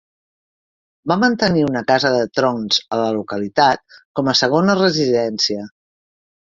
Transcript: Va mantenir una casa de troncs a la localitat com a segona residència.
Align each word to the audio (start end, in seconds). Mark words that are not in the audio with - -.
Va 1.11 1.17
mantenir 1.23 1.65
una 1.67 1.83
casa 1.91 2.11
de 2.17 2.25
troncs 2.41 2.81
a 2.97 3.01
la 3.03 3.13
localitat 3.21 4.01
com 4.01 4.35
a 4.35 4.39
segona 4.45 4.81
residència. 4.85 5.73